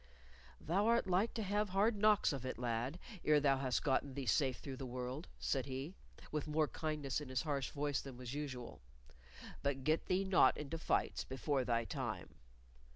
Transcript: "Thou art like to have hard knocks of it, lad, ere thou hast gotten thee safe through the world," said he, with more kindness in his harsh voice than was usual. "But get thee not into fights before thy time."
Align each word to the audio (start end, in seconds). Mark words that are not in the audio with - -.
"Thou 0.59 0.87
art 0.87 1.05
like 1.05 1.31
to 1.35 1.43
have 1.43 1.69
hard 1.69 1.95
knocks 1.95 2.33
of 2.33 2.43
it, 2.43 2.57
lad, 2.57 2.97
ere 3.23 3.39
thou 3.39 3.59
hast 3.59 3.83
gotten 3.83 4.15
thee 4.15 4.25
safe 4.25 4.57
through 4.57 4.77
the 4.77 4.85
world," 4.87 5.27
said 5.37 5.67
he, 5.67 5.93
with 6.31 6.47
more 6.47 6.67
kindness 6.67 7.21
in 7.21 7.29
his 7.29 7.43
harsh 7.43 7.69
voice 7.69 8.01
than 8.01 8.17
was 8.17 8.33
usual. 8.33 8.81
"But 9.61 9.83
get 9.83 10.07
thee 10.07 10.23
not 10.25 10.57
into 10.57 10.79
fights 10.79 11.23
before 11.23 11.63
thy 11.63 11.85
time." 11.85 12.33